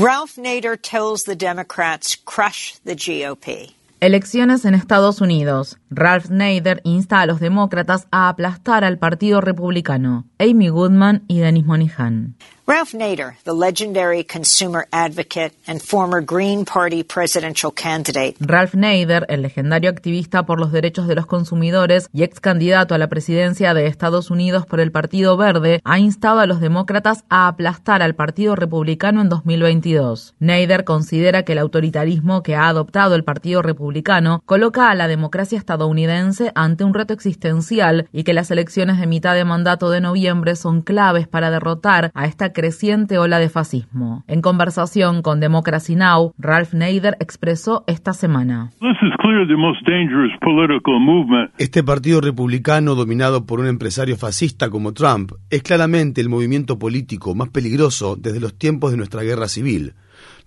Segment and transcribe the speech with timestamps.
[0.00, 3.74] Ralph Nader tells the Democrats crush the GOP.
[3.98, 5.76] Elecciones en Estados Unidos.
[5.90, 10.24] Ralph Nader insta a los demócratas a aplastar al Partido Republicano.
[10.38, 12.36] Amy Goodman y Denis Monihan.
[12.70, 18.34] Ralph Nader, the legendary consumer advocate and former Green Party presidential candidate.
[18.40, 22.98] Ralph Nader, el legendario activista por los derechos de los consumidores y ex candidato a
[22.98, 27.48] la presidencia de Estados Unidos por el Partido Verde, ha instado a los demócratas a
[27.48, 30.34] aplastar al Partido Republicano en 2022.
[30.38, 35.56] Nader considera que el autoritarismo que ha adoptado el Partido Republicano coloca a la democracia
[35.56, 40.54] estadounidense ante un reto existencial y que las elecciones de mitad de mandato de noviembre
[40.54, 44.24] son claves para derrotar a esta creciente ola de fascismo.
[44.26, 48.72] En conversación con Democracy Now, Ralph Nader expresó esta semana.
[51.58, 57.32] Este partido republicano dominado por un empresario fascista como Trump es claramente el movimiento político
[57.36, 59.94] más peligroso desde los tiempos de nuestra guerra civil.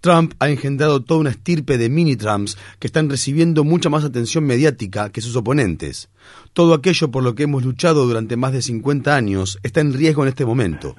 [0.00, 5.10] Trump ha engendrado toda una estirpe de mini-Trumps que están recibiendo mucha más atención mediática
[5.12, 6.08] que sus oponentes.
[6.54, 10.22] Todo aquello por lo que hemos luchado durante más de 50 años está en riesgo
[10.22, 10.94] en este momento.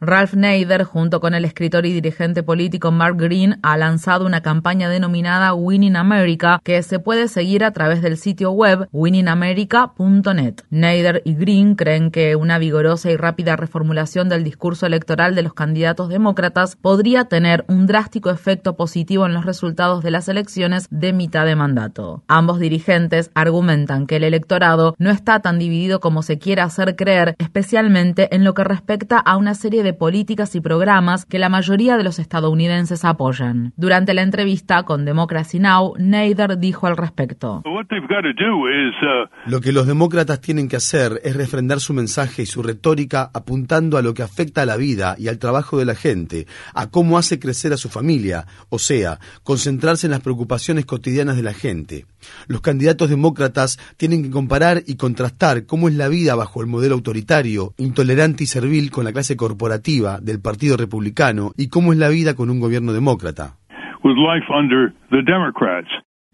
[0.00, 4.88] Ralph Nader, junto con el escritor y dirigente político Mark Green, ha lanzado una campaña
[4.88, 10.60] denominada Winning America que se puede seguir a través del sitio web winningamerica.net.
[10.70, 15.52] Nader y Green creen que una vigorosa y rápida reformulación del discurso electoral de los
[15.52, 21.12] candidatos demócratas podría tener un drástico efecto positivo en los resultados de las elecciones de
[21.12, 22.22] mitad de mandato.
[22.28, 27.34] Ambos dirigentes argumentan que el electorado no está tan dividido como se quiere hacer creer,
[27.38, 31.96] especialmente en lo que respecta a una serie de políticas y programas que la mayoría
[31.96, 33.72] de los estadounidenses apoyan.
[33.76, 37.62] Durante la entrevista con Democracy Now, Nader dijo al respecto.
[37.64, 37.78] Uh,
[39.46, 43.96] lo que los demócratas tienen que hacer es refrendar su mensaje y su retórica apuntando
[43.96, 47.18] a lo que afecta a la vida y al trabajo de la gente, a cómo
[47.18, 52.06] hace crecer a su familia, o sea, concentrarse en las preocupaciones cotidianas de la gente.
[52.46, 56.94] Los candidatos demócratas tienen que comparar y contrastar cómo es la vida bajo el modelo
[56.94, 62.08] autoritario, intolerante y servil con la clase corporativa del Partido Republicano y cómo es la
[62.08, 63.56] vida con un gobierno demócrata.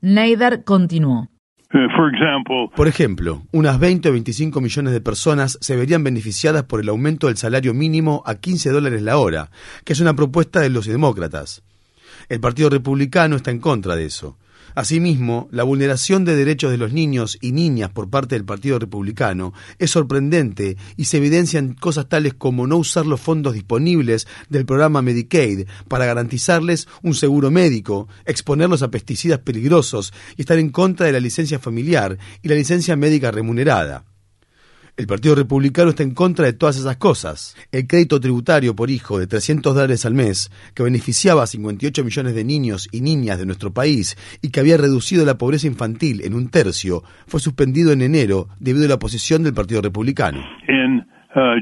[0.01, 1.29] Nader continuó.
[1.75, 6.89] Uh, por ejemplo, unas 20 o 25 millones de personas se verían beneficiadas por el
[6.89, 9.49] aumento del salario mínimo a 15 dólares la hora,
[9.85, 11.65] que es una propuesta de los demócratas.
[12.29, 14.37] El Partido Republicano está en contra de eso.
[14.75, 19.53] Asimismo, la vulneración de derechos de los niños y niñas por parte del Partido Republicano
[19.79, 25.01] es sorprendente y se evidencian cosas tales como no usar los fondos disponibles del programa
[25.01, 31.13] Medicaid para garantizarles un seguro médico, exponerlos a pesticidas peligrosos y estar en contra de
[31.13, 34.05] la licencia familiar y la licencia médica remunerada.
[34.97, 37.57] El Partido Republicano está en contra de todas esas cosas.
[37.73, 42.35] El crédito tributario por hijo de 300 dólares al mes, que beneficiaba a 58 millones
[42.37, 46.35] de niños y niñas de nuestro país y que había reducido la pobreza infantil en
[46.35, 50.45] un tercio, fue suspendido en enero debido a la oposición del Partido Republicano.
[51.35, 51.59] Uh,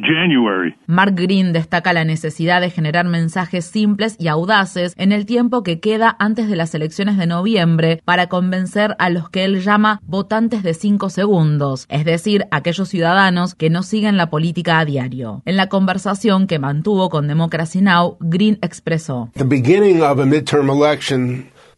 [0.86, 5.80] Mark Green destaca la necesidad de generar mensajes simples y audaces en el tiempo que
[5.80, 10.62] queda antes de las elecciones de noviembre para convencer a los que él llama votantes
[10.62, 15.40] de cinco segundos, es decir, aquellos ciudadanos que no siguen la política a diario.
[15.46, 19.30] En la conversación que mantuvo con Democracy Now, Green expresó.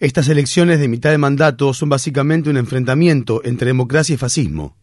[0.01, 4.75] Estas elecciones de mitad de mandato son básicamente un enfrentamiento entre democracia y fascismo.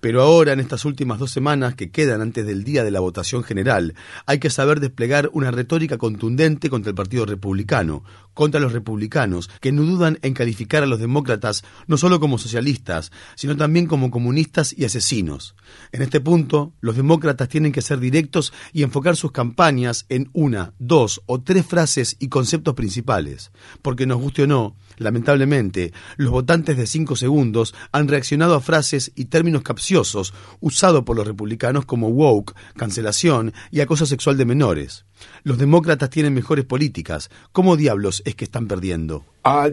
[0.00, 3.42] Pero ahora, en estas últimas dos semanas que quedan antes del día de la votación
[3.42, 3.94] general,
[4.26, 9.72] hay que saber desplegar una retórica contundente contra el Partido Republicano, contra los republicanos, que
[9.72, 14.74] no dudan en calificar a los demócratas no solo como socialistas, sino también como comunistas
[14.76, 15.54] y asesinos.
[15.92, 20.72] En este punto, los demócratas tienen que ser directos y enfocar sus campañas en una,
[20.78, 23.50] dos o tres frases y conceptos principales,
[23.82, 29.10] porque nos guste o no, lamentablemente, los votantes de cinco segundos han reaccionado a frases
[29.16, 35.06] y términos capciosos usado por los republicanos como woke, cancelación y acoso sexual de menores.
[35.42, 37.30] Los demócratas tienen mejores políticas.
[37.52, 39.24] ¿Cómo diablos es que están perdiendo?
[39.44, 39.70] Uh,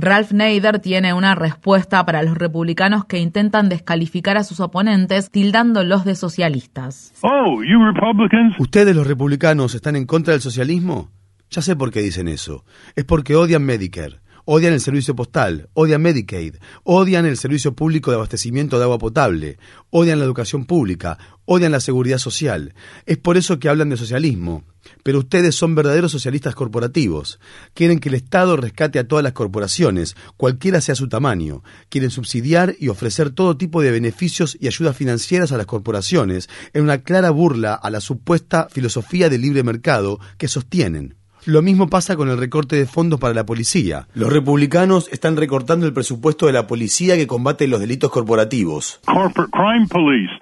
[0.00, 6.04] Ralph Nader tiene una respuesta para los republicanos que intentan descalificar a sus oponentes tildándolos
[6.04, 7.12] de socialistas.
[7.22, 7.60] Oh,
[8.58, 11.10] ¿Ustedes los republicanos están en contra del socialismo?
[11.50, 12.64] Ya sé por qué dicen eso.
[12.94, 14.20] Es porque odian Medicare
[14.52, 19.58] odian el servicio postal, odian Medicaid, odian el servicio público de abastecimiento de agua potable,
[19.90, 22.74] odian la educación pública, odian la seguridad social.
[23.06, 24.64] Es por eso que hablan de socialismo.
[25.04, 27.38] Pero ustedes son verdaderos socialistas corporativos.
[27.74, 31.62] Quieren que el Estado rescate a todas las corporaciones, cualquiera sea su tamaño.
[31.88, 36.82] Quieren subsidiar y ofrecer todo tipo de beneficios y ayudas financieras a las corporaciones, en
[36.82, 41.19] una clara burla a la supuesta filosofía del libre mercado que sostienen.
[41.46, 44.06] Lo mismo pasa con el recorte de fondos para la policía.
[44.12, 49.00] Los republicanos están recortando el presupuesto de la policía que combate los delitos corporativos.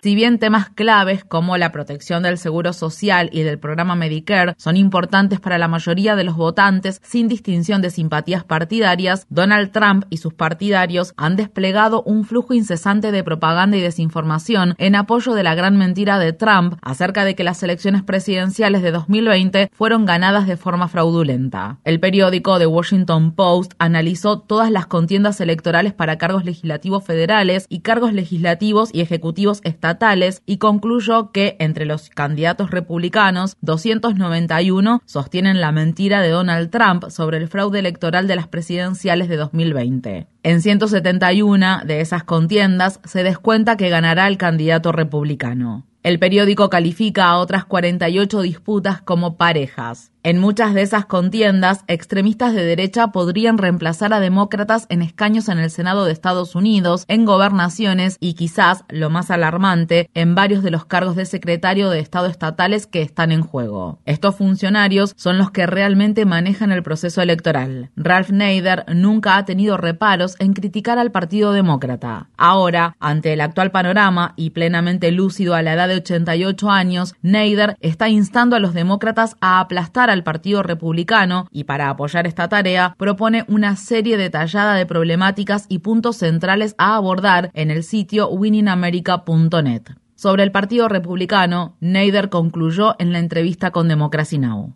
[0.03, 4.77] Si bien temas claves como la protección del seguro social y del programa Medicare son
[4.77, 10.17] importantes para la mayoría de los votantes sin distinción de simpatías partidarias, Donald Trump y
[10.17, 15.55] sus partidarios han desplegado un flujo incesante de propaganda y desinformación en apoyo de la
[15.55, 20.57] gran mentira de Trump acerca de que las elecciones presidenciales de 2020 fueron ganadas de
[20.57, 21.79] forma fraudulenta.
[21.85, 27.81] El periódico The Washington Post analizó todas las contiendas electorales para cargos legislativos federales y
[27.81, 35.73] cargos legislativos y ejecutivos estatales y concluyó que entre los candidatos republicanos, 291 sostienen la
[35.73, 40.27] mentira de Donald Trump sobre el fraude electoral de las presidenciales de 2020.
[40.43, 45.85] En 171 de esas contiendas se descuenta que ganará el candidato republicano.
[46.05, 50.13] El periódico califica a otras 48 disputas como parejas.
[50.25, 55.59] En muchas de esas contiendas, extremistas de derecha podrían reemplazar a demócratas en escaños en
[55.59, 60.73] el Senado de Estados Unidos, en gobernaciones y quizás, lo más alarmante, en varios de
[60.73, 64.01] los cargos de secretario de Estado estatales que están en juego.
[64.07, 67.91] Estos funcionarios son los que realmente manejan el proceso electoral.
[67.97, 72.29] Ralph Nader nunca ha tenido reparos en criticar al Partido Demócrata.
[72.37, 77.77] Ahora, ante el actual panorama y plenamente lúcido a la edad de 88 años, Nader
[77.81, 82.95] está instando a los demócratas a aplastar al Partido Republicano y para apoyar esta tarea
[82.99, 89.83] propone una serie detallada de problemáticas y puntos centrales a abordar en el sitio winningamerica.net.
[90.21, 94.75] Sobre el Partido Republicano, Nader concluyó en la entrevista con Democracy Now!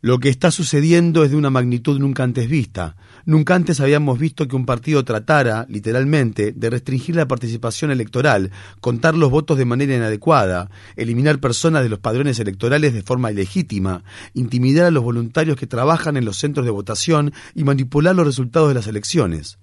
[0.00, 2.96] Lo que está sucediendo es de una magnitud nunca antes vista.
[3.26, 8.50] Nunca antes habíamos visto que un partido tratara, literalmente, de restringir la participación electoral,
[8.80, 14.02] contar los votos de manera inadecuada, eliminar personas de los padrones electorales de forma ilegítima,
[14.34, 18.66] intimidar a los voluntarios que trabajan en los centros de votación y manipular los resultados
[18.66, 19.60] de las elecciones.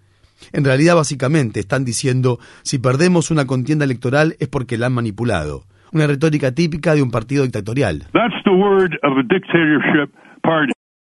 [0.53, 5.63] En realidad, básicamente, están diciendo, si perdemos una contienda electoral es porque la han manipulado.
[5.91, 8.03] Una retórica típica de un partido dictatorial.